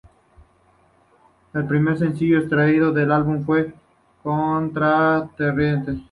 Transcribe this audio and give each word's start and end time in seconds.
El 1.53 1.67
primer 1.67 1.95
sencillo 1.95 2.39
extraído 2.39 2.91
del 2.91 3.11
álbum 3.11 3.45
fue 3.45 3.71
"Contracorriente". 4.23 5.91